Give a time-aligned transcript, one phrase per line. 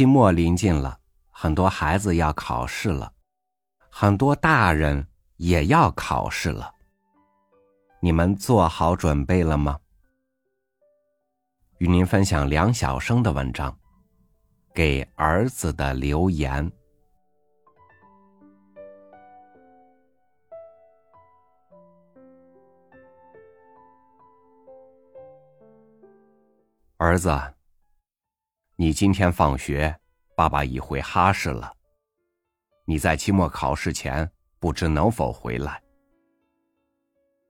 [0.00, 0.98] 期末临近了，
[1.30, 3.12] 很多孩子要考试了，
[3.90, 6.74] 很多大人也要考试了。
[8.00, 9.78] 你们做好准备了吗？
[11.76, 13.70] 与您分享梁晓声的文章，
[14.72, 16.66] 《给儿子的留言》。
[26.96, 27.28] 儿子，
[28.80, 29.94] 你今天放学，
[30.34, 31.70] 爸爸已回哈市了。
[32.86, 34.26] 你在期末考试前
[34.58, 35.78] 不知能否回来？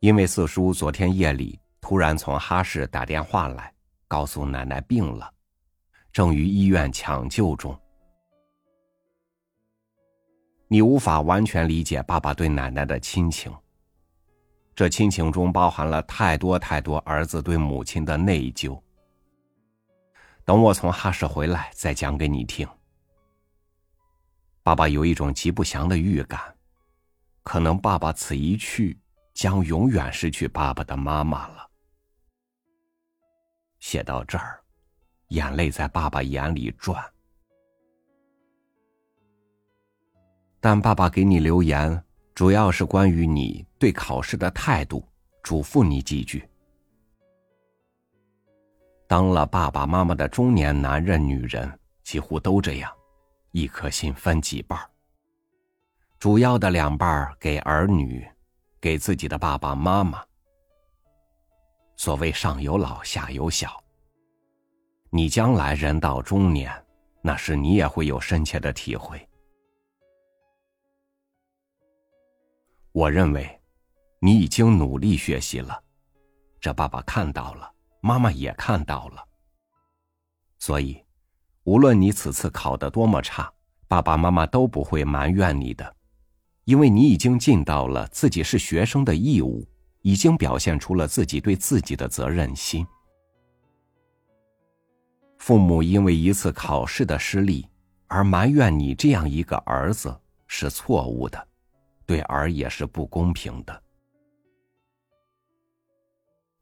[0.00, 3.72] 因为四叔昨天夜里突然从哈市打电话来，
[4.06, 5.32] 告诉奶奶病了，
[6.12, 7.74] 正于医院抢救中。
[10.68, 13.50] 你无法完全理解爸爸对奶奶的亲情，
[14.74, 18.78] 这亲情中包含了太多太多儿子对母亲的内疚。
[20.44, 22.68] 等我从哈市回来，再讲给你听。
[24.62, 26.54] 爸爸有一种极不祥的预感，
[27.42, 28.98] 可能爸爸此一去，
[29.32, 31.70] 将永远失去爸爸的妈妈了。
[33.80, 34.62] 写到这儿，
[35.28, 37.02] 眼泪在爸爸眼里转。
[40.60, 42.02] 但爸爸给你留言，
[42.34, 45.06] 主要是关于你对考试的态度，
[45.42, 46.46] 嘱咐你几句。
[49.06, 52.90] 当了爸爸妈妈的中年男人、女人，几乎都这样，
[53.52, 54.78] 一颗心分几半
[56.18, 58.26] 主要的两半给儿女，
[58.80, 60.24] 给自己的爸爸妈妈。
[61.96, 63.82] 所谓上有老，下有小。
[65.10, 66.72] 你将来人到中年，
[67.20, 69.28] 那时你也会有深切的体会。
[72.90, 73.60] 我认为，
[74.18, 75.80] 你已经努力学习了，
[76.58, 77.70] 这爸爸看到了。
[78.06, 79.26] 妈妈也看到了，
[80.58, 81.02] 所以，
[81.62, 83.50] 无论你此次考得多么差，
[83.88, 85.96] 爸爸妈妈都不会埋怨你的，
[86.64, 89.66] 因为你已经尽到了自己是学生的义务，
[90.02, 92.86] 已经表现出了自己对自己的责任心。
[95.38, 97.66] 父母因为一次考试的失利
[98.06, 100.14] 而埋怨你这样一个儿子
[100.46, 101.48] 是错误的，
[102.04, 103.82] 对儿也是不公平的。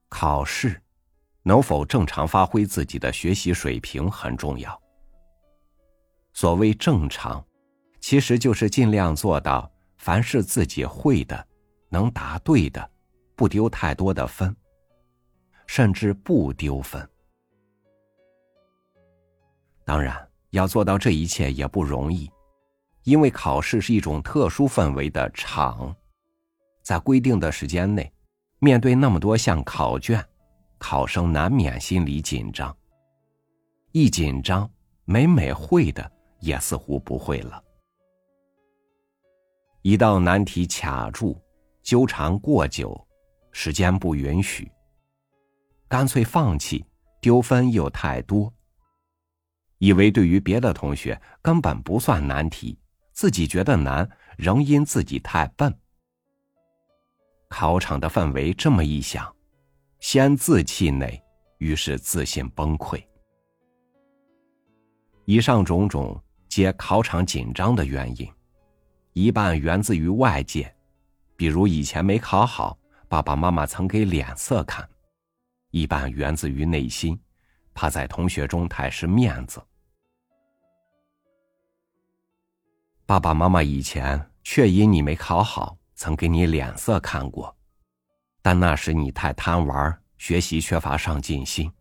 [0.08, 0.80] 考试。
[1.42, 4.80] 能否正常发挥自己的学习水平很重要。
[6.32, 7.44] 所谓正常，
[8.00, 11.46] 其实就是尽量做到凡是自己会的，
[11.88, 12.90] 能答对的，
[13.36, 14.54] 不丢太多的分，
[15.66, 17.06] 甚至不丢分。
[19.84, 20.16] 当然，
[20.50, 22.30] 要做到这一切也不容易，
[23.02, 25.94] 因为考试是一种特殊氛围的场，
[26.82, 28.10] 在规定的时间内，
[28.60, 30.24] 面对那么多项考卷。
[30.82, 32.76] 考生难免心里紧张，
[33.92, 34.68] 一紧张，
[35.04, 36.10] 每每会的
[36.40, 37.62] 也似乎不会了。
[39.82, 41.40] 一道难题卡住，
[41.84, 43.00] 纠缠过久，
[43.52, 44.68] 时间不允许，
[45.86, 46.84] 干脆放弃，
[47.20, 48.52] 丢分又太多。
[49.78, 52.76] 以为对于别的同学根本不算难题，
[53.12, 55.72] 自己觉得难，仍因自己太笨。
[57.48, 59.32] 考场的氛围这么一想。
[60.02, 61.22] 先自气馁，
[61.58, 63.00] 于是自信崩溃。
[65.26, 68.28] 以上种种皆考场紧张的原因，
[69.12, 70.74] 一半源自于外界，
[71.36, 72.76] 比如以前没考好，
[73.08, 74.84] 爸爸妈妈曾给脸色看；
[75.70, 77.16] 一半源自于内心，
[77.72, 79.62] 怕在同学中太失面子。
[83.06, 87.56] 爸爸妈妈以前确因你没考好，曾给你脸色看过。
[88.42, 91.72] 但那时你太贪玩，学习缺乏上进心。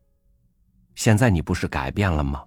[0.93, 2.45] 现在你不是改变了吗？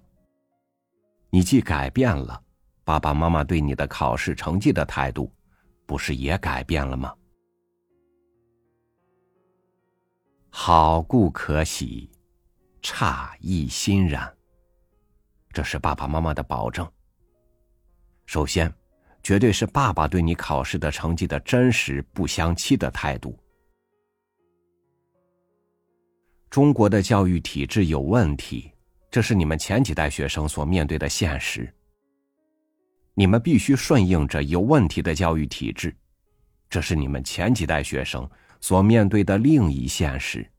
[1.29, 2.41] 你既改变了，
[2.85, 5.29] 爸爸妈妈对你的考试成绩的态度，
[5.85, 7.13] 不是也改变了吗？
[10.49, 12.09] 好故可喜，
[12.81, 14.33] 差亦欣然。
[15.51, 16.89] 这是爸爸妈妈的保证。
[18.25, 18.73] 首先，
[19.21, 23.37] 绝对是爸爸对你考试的成绩的真实不相欺的态度。
[26.55, 28.71] 中国的教育体制有问题，
[29.11, 31.69] 这是你们前几代学生所面对的现实。
[33.13, 35.93] 你们必须顺应着有问题的教育体制，
[36.69, 38.25] 这是你们前几代学生
[38.61, 40.49] 所面对的另一现实。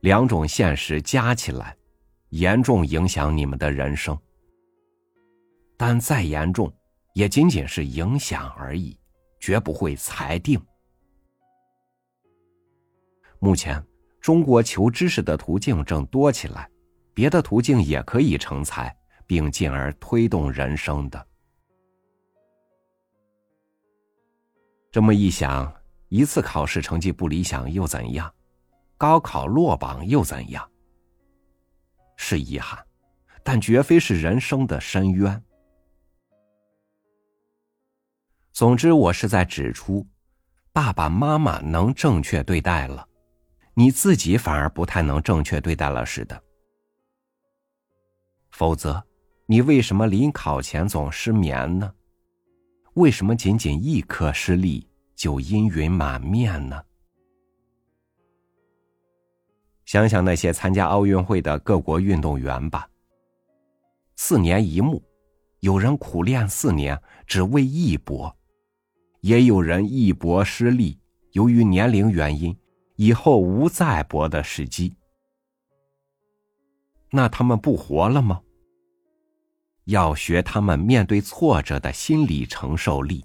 [0.00, 1.74] 两种现实加起来，
[2.28, 4.14] 严重影响你们的人生。
[5.74, 6.70] 但再严重，
[7.14, 8.94] 也仅仅是影响而已，
[9.40, 10.60] 绝不会裁定。
[13.38, 13.82] 目前。
[14.24, 16.66] 中国求知识的途径正多起来，
[17.12, 21.26] 别的途径也可以成才，并进而推动人生的。
[24.90, 25.70] 这么一想，
[26.08, 28.34] 一次考试成绩不理想又怎样？
[28.96, 30.66] 高考落榜又怎样？
[32.16, 32.82] 是遗憾，
[33.42, 35.44] 但绝非是人生的深渊。
[38.52, 40.06] 总之，我是在指出，
[40.72, 43.06] 爸爸妈妈能正确对待了，
[43.74, 46.42] 你自己反而不太能正确对待了似的。
[48.50, 49.02] 否则，
[49.46, 51.92] 你为什么临考前总失眠呢？
[52.94, 56.80] 为什么仅仅一科失利就阴云满面呢？
[59.84, 62.88] 想想那些参加奥运会的各国运动员吧。
[64.14, 65.02] 四年一目，
[65.58, 66.96] 有人苦练四年
[67.26, 68.34] 只为一搏，
[69.20, 70.96] 也有人一搏失利，
[71.32, 72.56] 由于年龄原因，
[72.96, 74.94] 以后无再搏的时机。
[77.10, 78.40] 那他们不活了吗？
[79.84, 83.24] 要学他们面对挫折的心理承受力。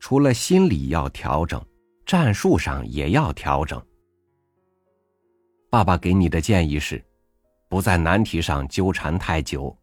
[0.00, 1.60] 除了心理要调整，
[2.06, 3.84] 战术上也要调整。
[5.68, 7.04] 爸爸给你的建议是，
[7.68, 9.76] 不在难题上纠缠太久。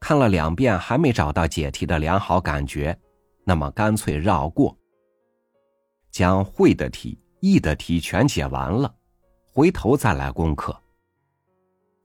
[0.00, 2.96] 看了两遍还没找到解题的良好感觉，
[3.44, 4.78] 那么干脆绕过。
[6.14, 8.94] 将会的题、易的题全解完了，
[9.52, 10.80] 回头再来攻克。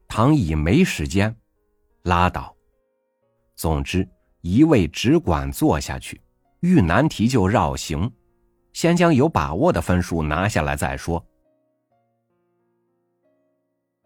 [0.07, 1.35] 倘已没时间，
[2.01, 2.51] 拉倒。
[3.55, 4.09] 总之，
[4.41, 6.19] 一味只管做下去，
[6.61, 8.11] 遇难题就绕行，
[8.73, 11.23] 先将有把握的分数拿下来再说。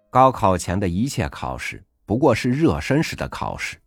[0.10, 3.78] 高考前的一切考试不过是热身式的考试，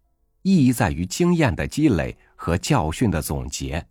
[0.40, 3.86] 意义在于经验的积累和教训的总结。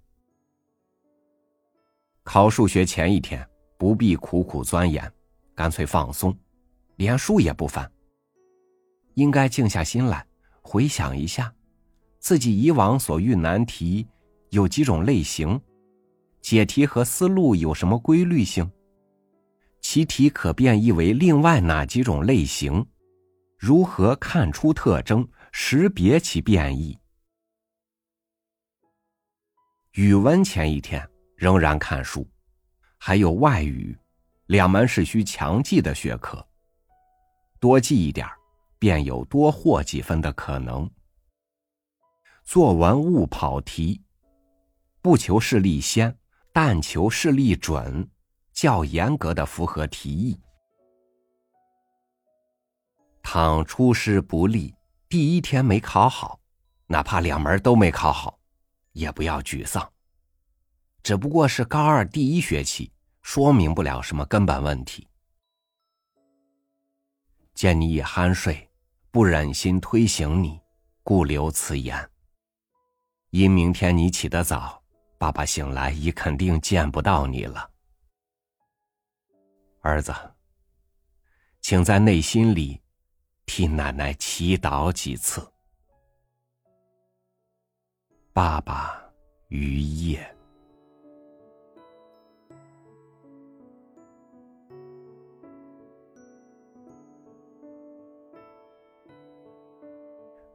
[2.26, 5.10] 考数学前一天不必苦苦钻研，
[5.54, 6.36] 干脆放松，
[6.96, 7.90] 连书也不翻。
[9.14, 10.26] 应该静下心来
[10.62, 11.54] 回想一下，
[12.20, 14.06] 自己以往所遇难题
[14.50, 15.62] 有几种类型，
[16.42, 18.70] 解题和思路有什么规律性。
[19.80, 22.84] 其题可变异为另外哪几种类型？
[23.56, 26.98] 如何看出特征，识别其变异？
[29.92, 32.28] 语文前一天仍然看书，
[32.98, 33.98] 还有外语，
[34.48, 36.46] 两门是需强记的学科。
[37.60, 38.28] 多记一点
[38.80, 40.90] 便有多获几分的可能。
[42.44, 44.02] 作文勿跑题，
[45.02, 46.16] 不求事例先，
[46.52, 48.10] 但求事例准。
[48.54, 50.40] 较严格的符合题意。
[53.22, 54.74] 倘出师不利，
[55.10, 56.40] 第一天没考好，
[56.88, 58.40] 哪怕两门都没考好，
[58.94, 59.92] 也不要沮丧。
[61.06, 62.92] 只不过是高二第一学期，
[63.22, 65.08] 说明不了什么根本问题。
[67.54, 68.68] 见你已酣睡，
[69.12, 70.60] 不忍心推醒你，
[71.04, 72.10] 故留此言。
[73.30, 74.82] 因明天你起得早，
[75.20, 77.70] 爸爸醒来已肯定见不到你了。
[79.82, 80.12] 儿子，
[81.62, 82.82] 请在内心里
[83.46, 85.48] 替奶奶祈祷几次。
[88.34, 89.00] 爸爸
[89.50, 90.35] 于夜，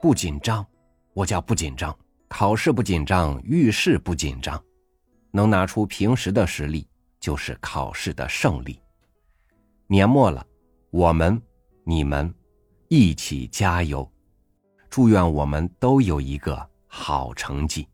[0.01, 0.67] 不紧张，
[1.13, 1.97] 我叫不紧张。
[2.27, 4.63] 考试不紧张，遇事不紧张，
[5.31, 6.89] 能拿出平时的实力，
[7.19, 8.81] 就是考试的胜利。
[9.89, 10.47] 年末了，
[10.91, 11.43] 我们、
[11.85, 12.33] 你们
[12.89, 14.09] 一起加油，
[14.89, 17.87] 祝愿我们都有一个好成绩。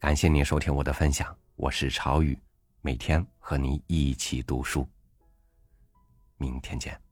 [0.00, 2.36] 感谢您收听我的分享，我是朝雨，
[2.80, 4.88] 每天和您一起读书。
[6.38, 7.03] 明天见。